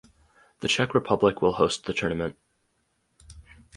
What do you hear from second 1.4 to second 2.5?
will host the tournament.